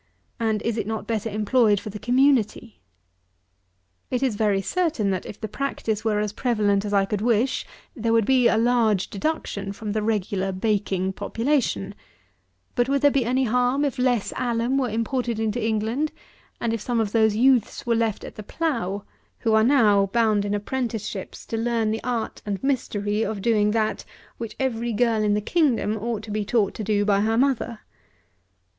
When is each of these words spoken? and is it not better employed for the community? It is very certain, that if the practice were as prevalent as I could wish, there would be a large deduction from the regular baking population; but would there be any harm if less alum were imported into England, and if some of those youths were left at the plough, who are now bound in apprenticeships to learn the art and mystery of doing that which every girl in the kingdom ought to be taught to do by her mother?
and 0.39 0.63
is 0.63 0.79
it 0.79 0.87
not 0.87 1.05
better 1.05 1.29
employed 1.29 1.79
for 1.79 1.91
the 1.91 1.99
community? 1.99 2.81
It 4.09 4.23
is 4.23 4.33
very 4.35 4.59
certain, 4.59 5.11
that 5.11 5.27
if 5.27 5.39
the 5.39 5.47
practice 5.47 6.03
were 6.03 6.19
as 6.19 6.33
prevalent 6.33 6.85
as 6.85 6.91
I 6.91 7.05
could 7.05 7.21
wish, 7.21 7.67
there 7.95 8.11
would 8.11 8.25
be 8.25 8.47
a 8.47 8.57
large 8.57 9.11
deduction 9.11 9.71
from 9.71 9.91
the 9.91 10.01
regular 10.01 10.51
baking 10.51 11.13
population; 11.13 11.93
but 12.73 12.89
would 12.89 13.03
there 13.03 13.11
be 13.11 13.25
any 13.25 13.43
harm 13.43 13.85
if 13.85 13.99
less 13.99 14.33
alum 14.35 14.79
were 14.79 14.89
imported 14.89 15.39
into 15.39 15.63
England, 15.63 16.11
and 16.59 16.73
if 16.73 16.81
some 16.81 16.99
of 16.99 17.11
those 17.11 17.35
youths 17.35 17.85
were 17.85 17.93
left 17.93 18.23
at 18.23 18.33
the 18.33 18.41
plough, 18.41 19.03
who 19.37 19.53
are 19.53 19.63
now 19.63 20.07
bound 20.07 20.45
in 20.45 20.55
apprenticeships 20.55 21.45
to 21.45 21.57
learn 21.57 21.91
the 21.91 22.03
art 22.03 22.41
and 22.43 22.63
mystery 22.63 23.21
of 23.23 23.39
doing 23.43 23.69
that 23.69 24.03
which 24.39 24.55
every 24.59 24.93
girl 24.93 25.21
in 25.21 25.35
the 25.35 25.41
kingdom 25.41 25.95
ought 25.97 26.23
to 26.23 26.31
be 26.31 26.43
taught 26.43 26.73
to 26.73 26.83
do 26.83 27.05
by 27.05 27.21
her 27.21 27.37
mother? 27.37 27.81